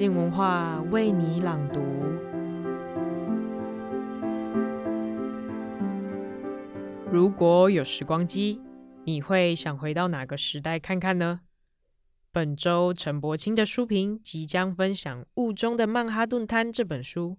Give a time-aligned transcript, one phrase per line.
[0.00, 1.82] 静文化为你朗读。
[7.12, 8.62] 如果有时光机，
[9.04, 11.40] 你会想回到哪个时代看看呢？
[12.32, 17.36] 本周陈柏青的书评即将分享《雾中的曼哈顿滩》这本书。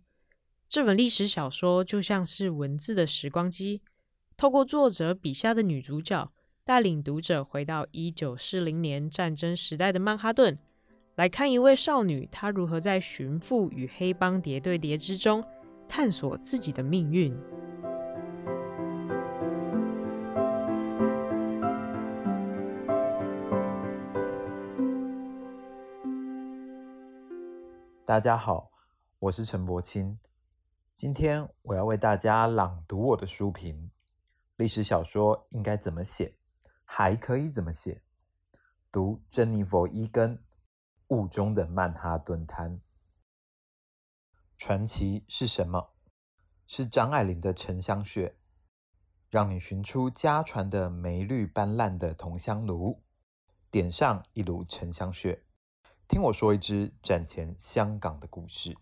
[0.69, 3.81] 这本历史小说就像是文字的时光机，
[4.37, 6.31] 透过作者笔下的女主角，
[6.63, 10.59] 带领读者回到一九四零年战争时代的曼哈顿，
[11.15, 15.43] 来看一位少女她如何在寻父与黑帮谍对谍之中，
[15.85, 17.29] 探索自己的命运。
[28.05, 28.71] 大家好，
[29.19, 30.17] 我是陈柏青。
[30.93, 33.91] 今天我要为大家朗读我的书评：
[34.55, 36.33] 历史小说应该怎么写，
[36.85, 38.01] 还可以怎么写？
[38.89, 40.37] 读珍妮佛·伊根
[41.11, 42.77] 《雾中的曼哈顿滩》。
[44.57, 45.89] 传奇是什么？
[46.65, 48.37] 是张爱玲的沉香屑，
[49.29, 53.03] 让你寻出家传的霉绿斑斓的铜香炉，
[53.69, 55.43] 点上一炉沉香屑。
[56.07, 58.77] 听我说一支战前香港的故事。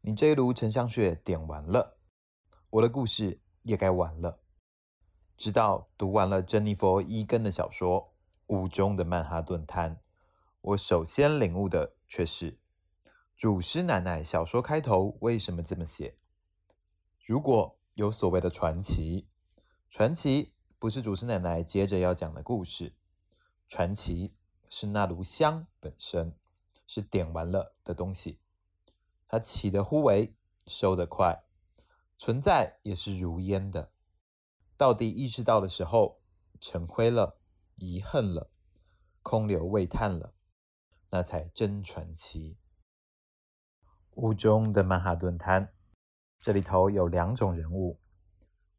[0.00, 1.98] 你这一炉沉香屑点完了，
[2.70, 4.40] 我的故事也该完了。
[5.36, 8.00] 直到读完了珍妮佛·伊根的小说
[8.56, 9.96] 《雾中的曼哈顿滩》，
[10.62, 12.58] 我首先领悟的却是
[13.36, 16.16] 祖师奶奶小说开头为什么这么写？
[17.26, 19.28] 如果有所谓的传奇，
[19.90, 22.94] 传奇不是祖师奶奶接着要讲的故事，
[23.68, 24.34] 传奇
[24.68, 26.36] 是那炉香本身。
[26.84, 28.38] 是点完了的东西，
[29.26, 30.34] 它起得忽微，
[30.66, 31.42] 收得快，
[32.18, 33.92] 存在也是如烟的。
[34.76, 36.20] 到底意识到的时候，
[36.60, 37.38] 成灰了，
[37.76, 38.50] 遗恨了，
[39.22, 40.34] 空留未叹了，
[41.14, 42.56] 那才真传奇。
[44.12, 45.70] 雾中的曼哈顿滩，
[46.40, 48.00] 这里头有两种人物，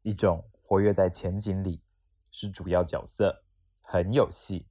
[0.02, 1.84] 一种活跃在前景里，
[2.32, 3.44] 是主要角色，
[3.80, 4.68] 很有戏，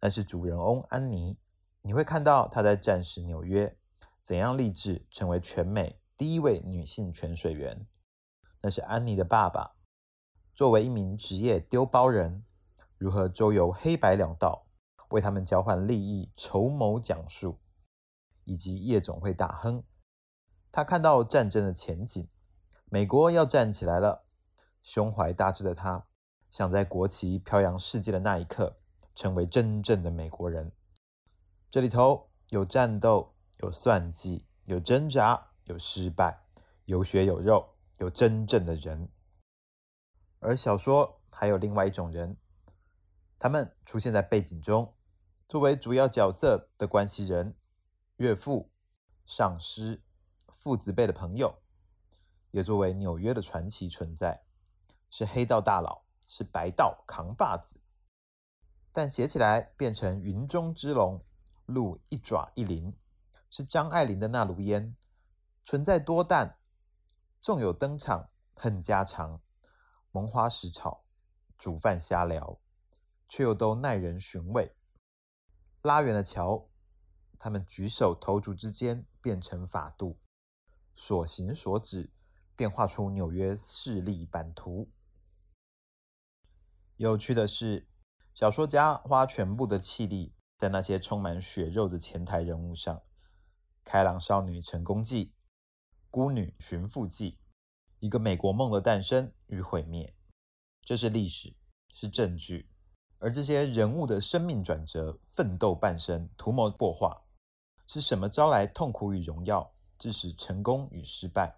[0.00, 1.36] 那是主人翁安妮。
[1.82, 3.76] 你会看到她在战时纽约
[4.22, 7.88] 怎样立志成为全美第一位女性潜水员。
[8.60, 9.74] 那是安妮的爸爸，
[10.54, 12.44] 作为一名职业丢包人，
[12.98, 14.67] 如何周游黑白两道，
[15.08, 17.58] 为他们交换利益筹谋讲述，
[18.44, 19.82] 以及夜总会大亨。
[20.70, 22.28] 他看到战争的前景，
[22.84, 24.26] 美国要站起来了。
[24.82, 26.06] 胸怀大志的他，
[26.50, 28.78] 想在国旗飘扬世界的那一刻，
[29.14, 30.72] 成为真正的美国人。
[31.70, 36.42] 这里头有战斗，有算计，有挣扎，有失败，
[36.84, 39.10] 有血有肉，有真正的人。
[40.38, 42.36] 而小说还有另外一种人，
[43.38, 44.94] 他们出现在背景中，
[45.48, 47.56] 作为主要角色的关系人，
[48.16, 48.70] 岳父、
[49.24, 50.02] 上司、
[50.54, 51.62] 父子辈的朋友，
[52.50, 54.44] 也作为纽约的传奇存在，
[55.08, 57.80] 是黑道大佬，是白道扛把子，
[58.92, 61.24] 但写起来变成云中之龙。
[61.64, 62.94] 鹿一爪一鳞，
[63.50, 64.96] 是张爱玲的那炉烟，
[65.64, 66.58] 存在多淡，
[67.42, 69.42] 纵有登场很家常，
[70.10, 71.04] 萌花石炒，
[71.58, 72.58] 煮饭瞎聊，
[73.28, 74.74] 却又都耐人寻味。
[75.88, 76.68] 拉远了桥，
[77.38, 80.20] 他们举手投足之间变成法度，
[80.94, 82.12] 所行所指
[82.54, 84.92] 变化出纽约势力版图。
[86.96, 87.88] 有趣的是，
[88.34, 90.34] 小说家花全部的气力。
[90.58, 93.02] 在那些充满血肉的前台人物上，
[93.82, 95.32] 开朗少女成功记、
[96.10, 97.38] 孤女寻父记，
[98.00, 100.14] 一个美国梦的诞生与毁灭，
[100.82, 101.56] 这是历史，
[101.94, 102.68] 是证据。
[103.18, 107.20] 而这些人物的生命转折、奋斗半生、图谋擘画，
[107.86, 111.56] 是什么招来痛苦与荣耀，致使成功与失败？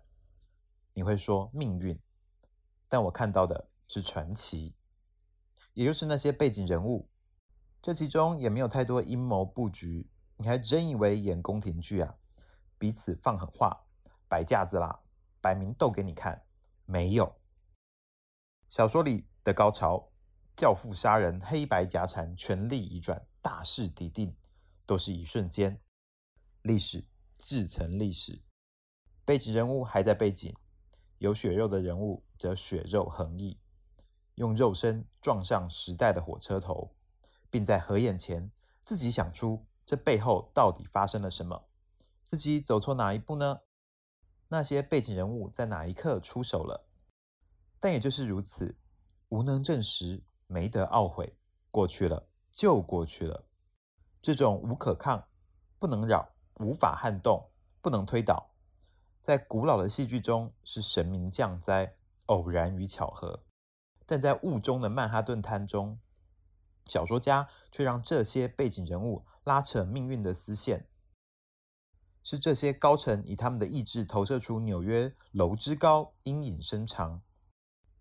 [0.94, 1.98] 你会说命运，
[2.88, 4.74] 但我看到的是传奇，
[5.74, 7.08] 也就是那些背景人物。
[7.82, 12.14] 这其中也没有太多阴谋布局，你还真以为演宫廷剧啊？
[12.78, 13.84] 彼此放狠话，
[14.28, 15.00] 摆架子啦，
[15.40, 16.44] 摆明斗给你看。
[16.84, 17.40] 没有，
[18.68, 20.09] 小说里的高潮，
[20.56, 24.36] 教父杀人，黑白夹缠，权力移转，大势已定，
[24.86, 25.80] 都是一瞬间。
[26.62, 27.04] 历史
[27.38, 28.42] 自成历史，
[29.24, 30.54] 背景人物还在背景，
[31.18, 33.58] 有血肉的人物则血肉横溢，
[34.34, 36.94] 用肉身撞上时代的火车头。
[37.52, 38.48] 并在合眼前
[38.84, 41.68] 自己想出这背后到底发生了什么，
[42.22, 43.62] 自己走错哪一步呢？
[44.46, 46.86] 那些背景人物在哪一刻出手了？
[47.80, 48.78] 但也就是如此，
[49.30, 51.36] 无能证实，没得懊悔，
[51.70, 53.46] 过去了就过去了。
[54.20, 55.28] 这种无可抗、
[55.78, 57.48] 不能扰、无法撼动，
[57.80, 58.50] 不能推倒。
[59.22, 61.94] 在古老的戏剧中是神明降灾、
[62.26, 63.44] 偶然与巧合，
[64.06, 66.00] 但在雾中的曼哈顿滩中，
[66.86, 70.88] 小说家却让这些背景人物拉扯命运的丝线。
[72.22, 77.22] 是这些高层以他们的意志投射出纽约楼之高、阴影深长，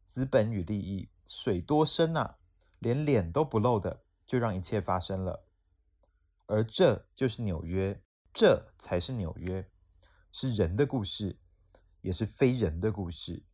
[0.04, 2.39] 资本与利益水多深啊，
[2.80, 5.46] 连脸都不露的，就让一切发生了。
[6.48, 8.02] 而这就是纽约，
[8.34, 9.70] 这才是纽约，
[10.32, 11.38] 是人的故事，
[12.02, 13.46] 也是非人的故事。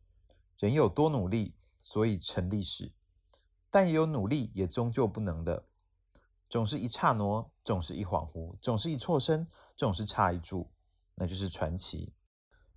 [0.58, 2.94] 人有多努力，所以成历史，
[3.70, 5.66] 但也有努力也终究不能的。
[6.48, 9.46] 总是一刹那，总是一恍惚，总是一错身，
[9.76, 10.72] 总是差一注，
[11.16, 12.14] 那就是传奇。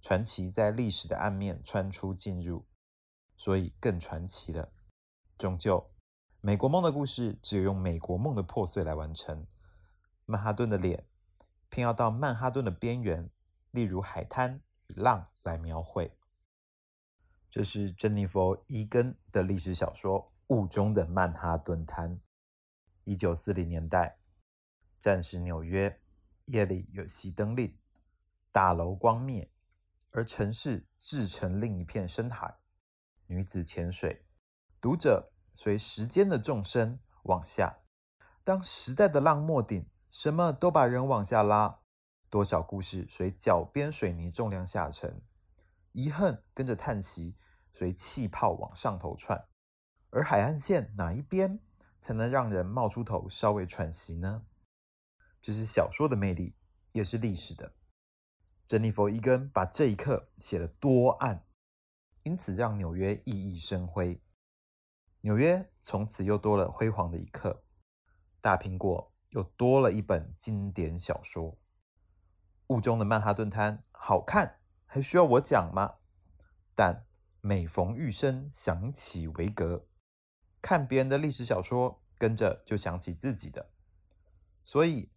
[0.01, 2.66] 传奇在历史的暗面穿出进入，
[3.38, 4.72] 所以更传奇了。
[5.38, 5.90] 终究，
[6.41, 9.45] 美国梦的故事只有用美国梦的破碎来完成。
[10.25, 11.06] 曼哈顿的脸，
[11.68, 13.30] 偏要到曼哈顿的边缘，
[13.71, 16.15] 例如海滩与浪来描绘。
[17.51, 22.15] 这是珍妮佛·伊根的历史小说《雾中的曼哈顿滩》。
[23.03, 24.19] 一九四零年代，
[24.97, 26.00] 战时纽约，
[26.45, 27.77] 夜里有熄灯令，
[28.53, 29.51] 大楼光灭，
[30.13, 32.59] 而城市滞成另一片深海。
[33.25, 34.24] 女子潜水，
[34.80, 37.80] 读者随时间的纵深往下。
[38.46, 41.82] 当时代的浪没顶，什么都把人往下拉。
[42.30, 45.22] 多少故事随脚边水泥重量下沉，
[45.92, 47.36] 遗恨跟着叹息
[47.74, 49.50] 随气泡往上头窜。
[50.12, 51.60] 而海岸线哪一边？
[52.00, 54.46] 才能让人冒出头，稍微喘息呢？
[55.42, 56.56] 这是小说的魅力，
[56.94, 57.74] 也是历史的。
[58.66, 61.46] 珍妮佛·伊根把这一刻写得多暗，
[62.24, 64.22] 因此让纽约熠熠生辉。
[65.21, 67.63] 纽约从此又多了辉煌的一刻，
[68.39, 71.57] 大苹果又多了一本经典小说。
[72.68, 75.95] 雾中的曼哈顿滩好看，还需要我讲吗？
[76.74, 77.06] 但
[77.42, 79.88] 每逢玉声响起维格。
[80.62, 83.72] 看别人的历史小说，跟着就想起自己的。
[84.63, 85.12] 所以，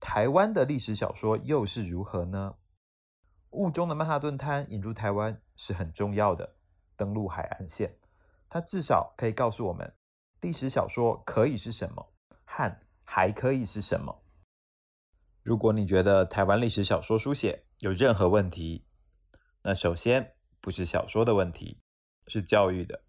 [0.00, 2.56] 台湾的历史小说又是如何呢？
[3.50, 6.56] 雾中的曼哈顿滩引入台湾是很重要的，
[6.94, 7.96] 登陆海岸线，
[8.48, 9.94] 它至少可以告诉我们，
[10.40, 12.12] 历史小说可以是什么，
[12.44, 14.22] 和还可以是什么。
[15.42, 18.86] 如果你觉得台湾历史小说书写有任何问题，
[19.62, 21.80] 那首先不是小说的问题，
[22.26, 23.02] 是教育的，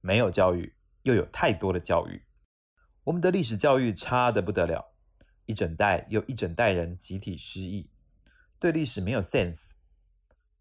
[0.00, 0.76] 没有教育。
[1.04, 2.26] 又有太多的教育，
[3.04, 4.92] 我们的历史教育差的不得了，
[5.46, 7.90] 一整代又一整代人集体失忆，
[8.58, 9.70] 对历史没有 sense，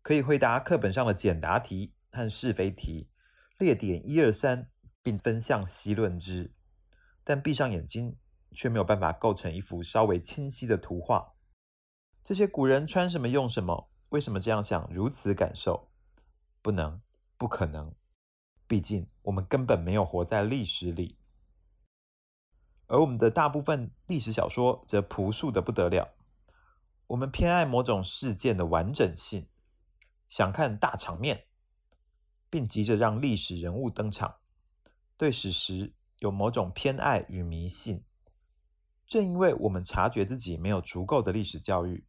[0.01, 3.08] 可以回答课本上的简答题和是非题，
[3.59, 4.71] 列点一二三，
[5.03, 6.53] 并分项析论之，
[7.25, 8.17] 但闭上眼睛
[8.53, 11.33] 却没有办法构成一幅稍微清晰的图画。
[12.23, 15.91] 这些古人穿什么用什么，为什么这样想，如此感受，
[16.61, 17.01] 不能，
[17.37, 17.93] 不可能。
[18.65, 21.17] 毕竟，我们根本没有活在历史里，
[22.87, 26.15] 而我们的大部分历史小说则朴素的不得了。
[27.07, 29.49] 我们偏爱某种事件的完整性，
[30.29, 31.48] 想看大场面，
[32.49, 34.37] 并急着让历史人物登场。
[35.17, 38.03] 对史实有某种偏爱与迷信。
[39.05, 42.05] 正因为我们察觉自己没有足够的历史教育，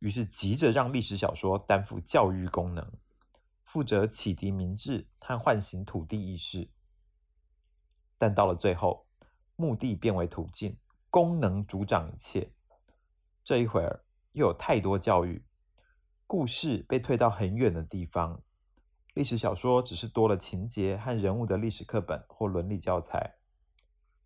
[0.00, 2.92] 于是急着让历史小说担负教育功能。
[3.62, 6.70] 负责启迪民智和唤醒土地意识，
[8.18, 9.06] 但到了最后，
[9.56, 10.76] 目的变为途径，
[11.08, 12.52] 功能主掌一切。
[13.42, 15.44] 这一会儿又有太多教育，
[16.26, 18.42] 故事被推到很远的地方，
[19.14, 23.36] 历史小说只是多了情节和人物的历史课本或伦理教材，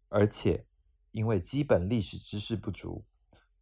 [0.09, 0.67] 而且
[1.13, 3.05] 因为基本历史知识不足，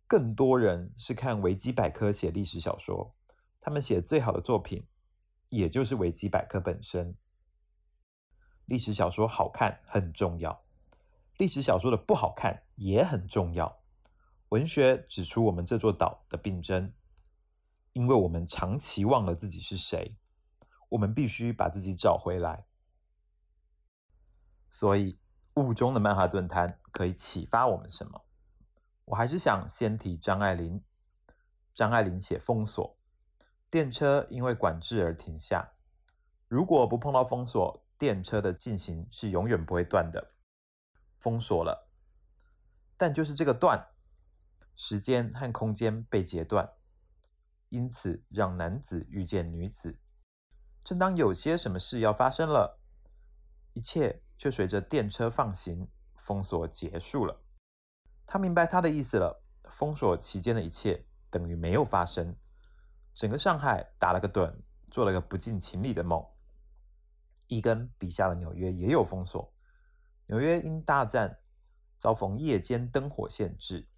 [0.07, 3.15] 更多人是看维基百科写历史小说，
[3.61, 4.87] 他们写最好的作品。
[5.49, 7.17] 也就是维基百科本身，
[8.65, 10.65] 历史小说好看很重要，
[11.39, 13.81] 历史小说的不好看也很重要。
[14.49, 16.93] 文学指出我们这座岛的病症，
[17.93, 20.17] 因为我们长期忘了自己是谁，
[20.91, 22.67] 我们必须把自己找回来。
[24.71, 25.19] 所以，
[25.55, 28.25] 雾中的曼哈顿滩可以启发我们什么？
[29.07, 30.83] 我还是想先提张爱玲。
[31.75, 32.99] 张爱玲写《封锁》。
[33.71, 35.73] 电车因为管制而停下。
[36.49, 40.33] 如果不碰到封锁，电车的进行是永远不会断的。
[41.17, 41.91] 封锁了，
[42.97, 43.89] 但就是这个断，
[44.77, 46.71] 时间和空间被截断，
[47.71, 49.99] 因此让男子遇见女子。
[50.87, 52.79] 正当有些什么事要发生了，
[53.73, 57.43] 一切却随着电车放行，封锁结束了。
[58.25, 59.43] 他明白他的意思了。
[59.69, 62.37] 封锁期间的一切等于没有发生。
[63.17, 64.55] 整个上海打了个盹，
[64.89, 66.25] 做了个不近情理的梦。
[67.49, 69.53] 伊根笔下的纽约也有封锁，
[70.27, 71.41] 纽约因大战
[71.99, 73.89] 遭逢夜间灯火限制，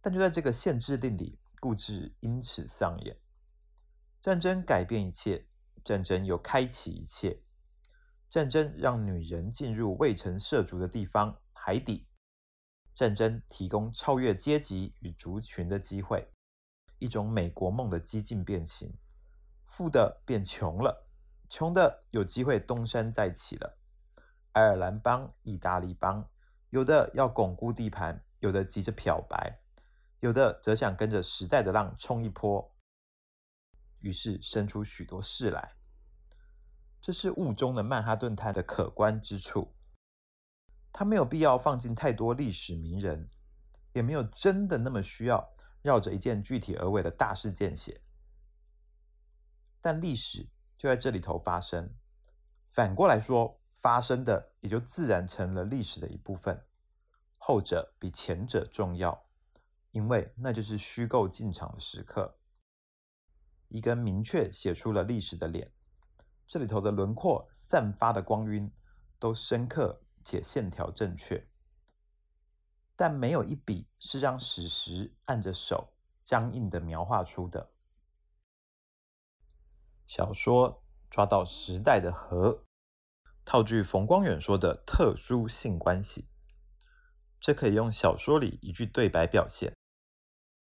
[0.00, 3.16] 但就在这个限制令里，故事因此上演。
[4.20, 5.46] 战争改变一切，
[5.84, 7.40] 战争又开启一切。
[8.28, 12.08] 战争让女人进入未曾涉足的地方——海底。
[12.94, 16.26] 战争提供超越阶级与族群的机会，
[16.98, 18.92] 一种美国梦的激进变形。
[19.66, 21.06] 富的变穷了。
[21.48, 23.78] 穷的有机会东山再起了，
[24.52, 26.28] 爱尔兰帮、意大利帮，
[26.70, 29.60] 有的要巩固地盘，有的急着漂白，
[30.20, 32.73] 有的则想跟着时代的浪冲一波。
[34.04, 35.72] 于是生出许多事来。
[37.00, 39.74] 这是雾中的曼哈顿它的可观之处。
[40.92, 43.28] 它没有必要放进太多历史名人，
[43.92, 48.00] 也没有真的那么需要绕着一件具体而为的大事件写。
[49.80, 50.48] 但历史。
[50.76, 51.88] 就在这里头发生，
[52.72, 56.62] 反过来说，发生的也就自然成了历史的一部分。
[57.38, 59.24] 后者比前者重要，
[59.92, 62.36] 因为那就是虚构进场的时刻。
[63.68, 65.72] 一根明确写出了历史的脸，
[66.46, 68.70] 这里头的轮廓、散发的光晕
[69.18, 71.46] 都深刻且线条正确，
[72.94, 75.92] 但没有一笔是让史实按着手
[76.22, 77.70] 僵硬的描画出的。
[80.06, 82.64] 小说抓到时代的核，
[83.44, 86.28] 套句冯光远说的特殊性关系，
[87.40, 89.74] 这可以用小说里一句对白表现。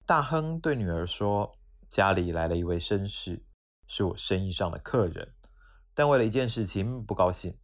[0.06, 1.55] 大亨对女儿说
[1.88, 3.44] ：“家里来了一位绅士，
[3.86, 5.34] 是我生意上的客人，
[5.94, 7.58] 但为了一件事情不高兴。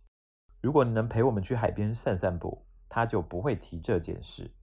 [0.60, 4.54] 如果你能陪我们去海边散散步，他就不会提这件事。”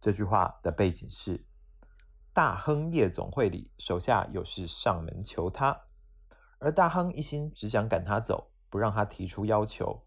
[0.00, 1.46] 这句话的背景是。
[2.32, 5.76] 大亨夜总会里，手下有事上门求他，
[6.58, 10.06] 而大亨一心只想赶他走，不让他提出要求。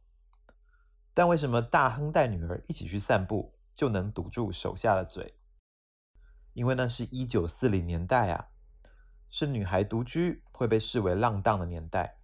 [1.14, 5.38] 但为什么大亨带女儿一起去散步，就能堵住手下的嘴？
[6.54, 8.48] 因为那是一九四零年代啊，
[9.30, 12.18] 是女孩独居会被视为浪荡的年代，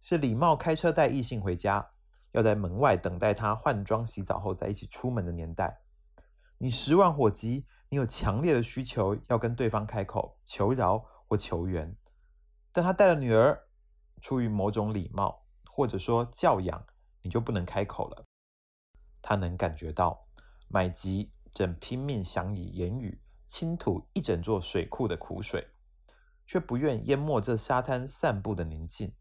[0.00, 1.90] 是礼貌开车带异性回家，
[2.32, 5.80] 要在门外等待他换装洗澡后再一起出门的年代。
[6.58, 7.66] 你十万火急。
[7.90, 11.96] 你有强烈的需求要跟对方开口求饶或求援，
[12.70, 13.58] 但他带了女儿，
[14.20, 16.84] 出于某种礼貌或者说教养，
[17.22, 18.26] 你就不能开口了。
[19.22, 20.28] 他能感觉到
[20.68, 23.18] 麦吉正拼命想以言语
[23.48, 25.66] 倾吐一整座水库的苦水，
[26.46, 29.12] 却不愿淹没这沙滩散步的宁静。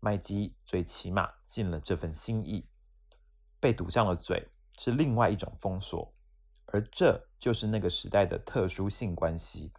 [0.00, 2.68] 麦基最起码尽了这份心意，
[3.58, 4.48] 被堵上了嘴
[4.78, 6.12] 是另外一种封锁。
[6.66, 9.72] 而这就是那个时代的特殊性关系，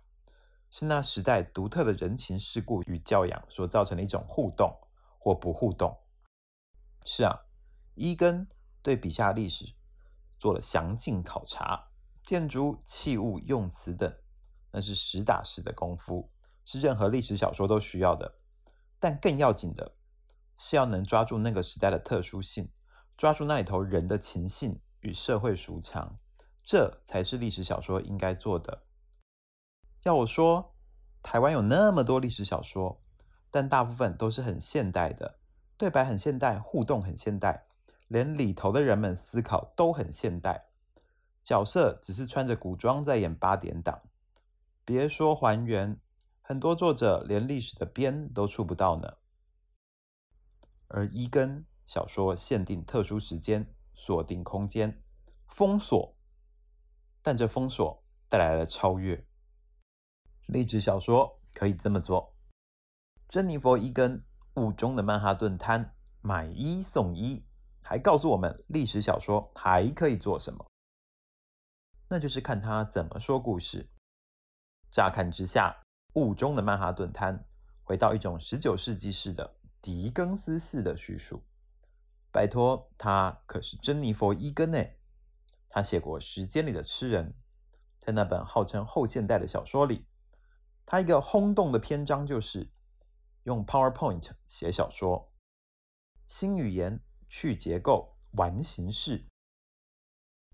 [0.72, 4.74] 是那时代独特的人情世故与教养所造成的一种互动
[5.20, 5.96] 或不互动。
[7.06, 7.42] 是啊，
[7.94, 8.48] 伊根
[8.82, 9.76] 对笔下历史
[10.40, 11.87] 做了详尽考察，
[12.28, 14.14] 建筑、器物、用词等，
[14.70, 16.30] 那是实打实的功夫，
[16.66, 18.36] 是任何历史小说都需要的。
[19.00, 19.96] 但更要紧的
[20.58, 22.70] 是要能抓住那个时代的特殊性，
[23.16, 26.20] 抓住那里头人的情性与社会俗常。
[26.66, 28.84] 这才是历史小说应该做的。
[30.04, 30.76] 要我说，
[31.24, 33.02] 台湾有那么多历史小说，
[33.50, 35.40] 但大部分都是很现代的，
[35.78, 37.68] 对白很现代，互动很现代，
[38.10, 40.67] 连里头的人们思考都很现代，
[41.48, 44.02] 角色只是穿着古装在演八点档。
[44.84, 45.98] 别说还原，
[46.42, 49.14] 很多作者连历史的边都触不到呢。
[50.90, 55.02] 而伊根小说限定特殊时间，锁定空间，
[55.48, 56.18] 封锁。
[57.22, 59.26] 但这封锁带来了超越。
[60.48, 62.36] 历史小说可以这么做：
[63.30, 64.20] 珍妮佛·伊根
[64.62, 65.86] 《雾中的曼哈顿滩》
[66.20, 67.46] 买一送一，
[67.82, 70.66] 还告诉我们历史小说还可以做什么？
[72.10, 73.90] 那就是看他怎么说故事。
[74.92, 75.78] 乍看之下，
[76.20, 77.38] 《雾中的曼哈顿滩》
[77.84, 81.44] 回到一种十九世纪式的狄更斯式的叙述。
[82.32, 84.82] 拜托，他可是珍妮佛·伊根呢。
[85.70, 87.30] 他写过《时间里的痴人》，
[88.00, 90.06] 在那本号称后现代的小说里，
[90.86, 92.72] 他一个轰动的篇章就是
[93.44, 95.34] 用 PowerPoint 写小说，
[96.26, 99.26] 新语言、去结构、玩形式。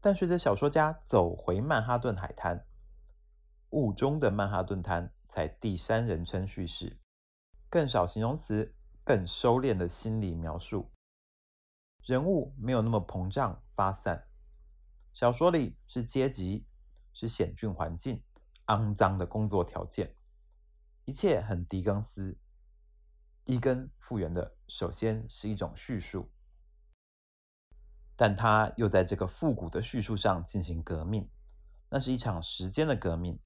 [0.05, 2.67] 但随着小说家走回曼哈顿海滩，
[3.69, 6.99] 雾中的曼哈顿滩才第三人称叙事，
[7.69, 10.91] 更少形容词，更收敛的心理描述，
[12.01, 14.27] 人物没有那么膨胀发散。
[15.13, 16.67] 小说里是阶级，
[17.13, 18.21] 是险峻环境，
[18.65, 20.13] 肮脏的工作条件，
[21.05, 22.37] 一切很狄更斯。
[23.45, 26.29] 伊根复原的首先是一种叙述，
[28.15, 31.29] 但他又在这个复古的叙述上进行革命，
[31.89, 33.39] 那是一场时间的革命。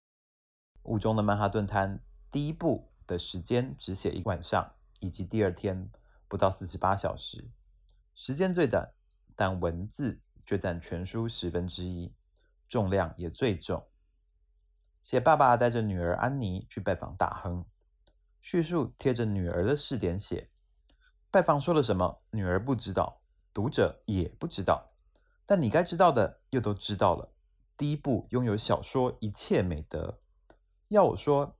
[0.83, 5.89] 雾中的曼哈顿滩第一部的时间只写一晚上，以及第二天
[6.27, 7.49] 不到四十八小时，
[8.15, 8.89] 时间最短，
[9.35, 12.13] 但文字却占全书十分之一，
[12.69, 13.85] 重量也最重。
[15.01, 17.65] 写爸爸带着女儿安妮去拜访大亨，
[18.41, 20.49] 叙述贴着女儿的试点写，
[21.31, 23.21] 拜访说了什么，女儿不知道，
[23.57, 24.91] 读者也不知道，
[25.47, 27.33] 但你该知道的又都知道了。
[27.75, 30.19] 第一部拥有小说一切美德。
[30.89, 31.57] 要我说，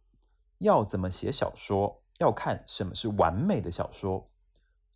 [0.60, 4.30] 要怎么写小说，要看什么是完美的小说，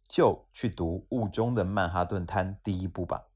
[0.08, 3.29] 就去读《雾中的曼哈顿滩》第一部吧。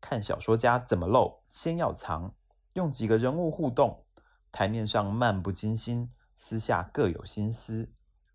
[0.00, 2.34] 看小说家怎么露，先要藏，
[2.72, 4.04] 用几个人物互动，
[4.50, 7.92] 台面上漫不经心，私下各有心思。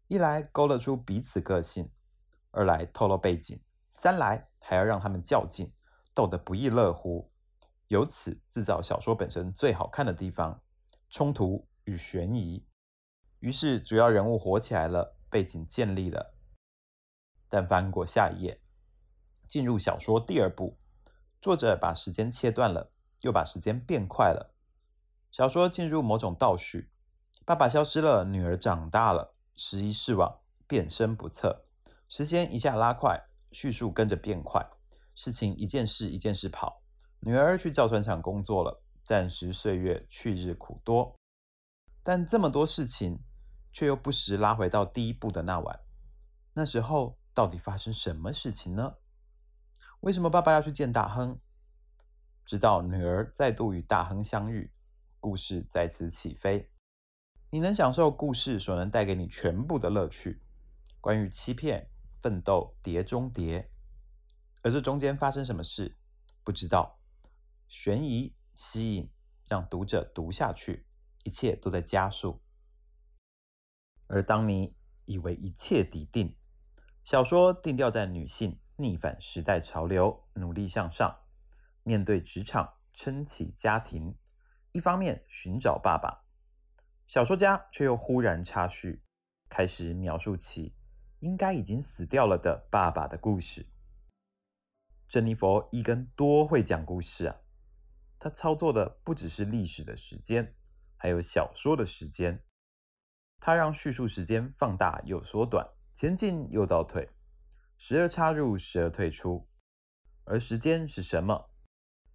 [0.07, 1.91] 一来勾勒出彼此个性，
[2.51, 3.59] 二来透露背景，
[4.03, 5.71] 三来还要让他们较劲，
[6.13, 7.31] 斗得不亦乐乎，
[7.87, 10.61] 由此制造小说本身最好看的地方。
[11.09, 12.67] 冲突与悬疑，
[13.39, 16.35] 于是主要人物火起来了，背景建立了。
[17.47, 18.59] 但翻过下一页，
[19.47, 20.77] 进入小说第二部，
[21.39, 22.91] 作者把时间切断了，
[23.21, 24.53] 又把时间变快了。
[25.31, 26.91] 小说进入某种倒叙，
[27.45, 31.67] 爸爸消失了，女儿长大了，时移世往，变身不测，
[32.09, 34.67] 时间一下拉快，叙述跟着变快，
[35.15, 36.81] 事情一件事一件事跑，
[37.21, 38.83] 女儿去造船厂工作了。
[39.03, 41.13] 暂时岁月去日苦多，
[42.03, 43.19] 但这么多事情
[43.73, 45.77] 却又不时拉回到第一部的那晚。
[46.53, 48.95] 那时候到底发生什么事情呢？
[49.99, 51.37] 为什么爸爸要去见大亨？
[52.45, 54.71] 直到女儿再度与大亨相遇，
[55.19, 56.69] 故事再次起飞。
[57.49, 60.41] 你能享受故事所能带给你全部的乐趣，
[61.01, 61.89] 关于欺骗、
[62.23, 63.69] 奋斗、碟中谍，
[64.63, 65.99] 而这中间发生什么事，
[66.43, 66.99] 不知道。
[67.67, 68.33] 悬疑。
[68.55, 69.11] 吸引，
[69.47, 70.85] 让读者读下去，
[71.23, 72.39] 一切都在加速。
[74.05, 76.37] 而当你以为一切已定，
[77.03, 81.21] 小说定调在女性逆反时代潮流，努力向上，
[81.81, 84.15] 面对职场，撑起家庭，
[84.71, 86.23] 一方面寻找爸爸，
[87.07, 89.01] 小说家却又忽然插叙，
[89.49, 90.75] 开始描述起
[91.23, 93.65] 应该已经死掉了的爸爸的故事。
[95.07, 97.37] 珍妮佛·伊根多会讲故事啊！
[98.19, 100.53] 他操作的不只是历史的时间，
[100.97, 102.43] 还有小说的时间。
[103.39, 107.09] 他让叙述时间放大又缩短，前进又倒退，
[107.77, 109.47] 时而插入，时而退出。
[110.25, 111.51] 而时间是什么？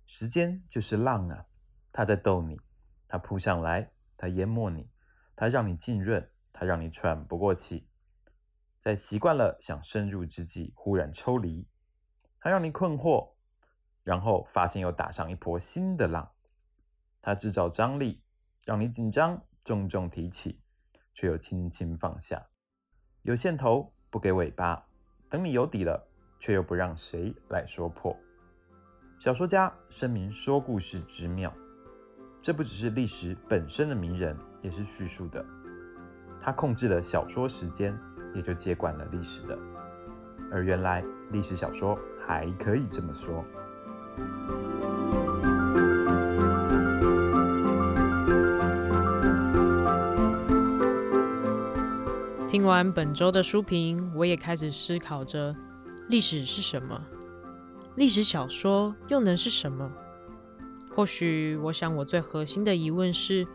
[0.05, 1.47] 时间就是浪啊！
[1.93, 2.61] 它在逗你，
[3.09, 4.91] 它扑上来，它淹没你，
[5.35, 7.89] 它让你浸润，它让你喘不过气。
[8.89, 11.69] 在习惯了想深入之际，忽然抽离，
[12.41, 13.33] 它让你困惑。
[14.03, 16.33] 然后发现又打上一波新的浪，
[17.21, 18.23] 它制造张力，
[18.65, 20.63] 让你紧张，重重提起，
[21.13, 22.47] 却又轻轻放下。
[23.21, 24.89] 有线头不给尾巴，
[25.29, 26.09] 等你有底了，
[26.41, 28.17] 却又不让谁来说破。
[29.21, 31.55] 小说家声明说故事之妙，
[32.41, 35.45] 这不只是历史本身的迷人，也是叙述的。
[36.41, 37.95] 他控制了小说时间，
[38.35, 39.59] 也就接管了历史的。
[40.51, 43.45] 而原来历史小说还可以这么说。
[52.49, 55.55] 听完本周的书评，我也开始思考着：
[56.09, 57.01] 历史是什么？
[57.95, 59.89] 历史小说又能是什么？
[60.97, 63.47] 或许，我想我最核心的疑问是：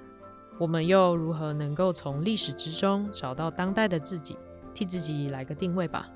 [0.59, 4.38] 我们又如何能够从历史之中找到当代的自己，
[4.73, 6.07] 替自己来个定位吧？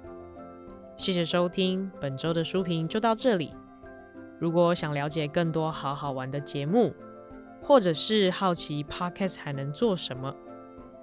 [0.97, 3.53] 谢谢收听本周的书评，就到这里。
[4.39, 6.93] 如果想了解更多好好玩的节目，
[7.61, 10.33] 或者是好奇 Podcast 还能做什么，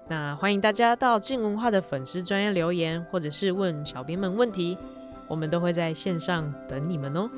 [0.08, 4.76] 那欢迎大家到静文化的粉丝专业留言，或者是问小编们问题，
[5.28, 7.30] 我们都会在线上等你们哦。